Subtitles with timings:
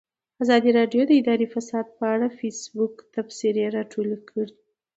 [0.43, 4.53] ازادي راډیو د اداري فساد په اړه د فیسبوک تبصرې راټولې کړي.